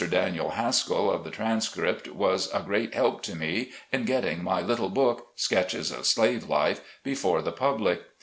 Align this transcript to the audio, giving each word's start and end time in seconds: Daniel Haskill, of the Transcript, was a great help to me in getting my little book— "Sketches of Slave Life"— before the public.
Daniel 0.09 0.49
Haskill, 0.53 1.11
of 1.13 1.23
the 1.23 1.29
Transcript, 1.29 2.07
was 2.07 2.49
a 2.55 2.63
great 2.65 2.95
help 2.95 3.21
to 3.21 3.35
me 3.35 3.69
in 3.91 4.03
getting 4.05 4.43
my 4.43 4.59
little 4.59 4.89
book— 4.89 5.27
"Sketches 5.35 5.91
of 5.91 6.07
Slave 6.07 6.49
Life"— 6.49 6.81
before 7.03 7.43
the 7.43 7.51
public. 7.51 8.01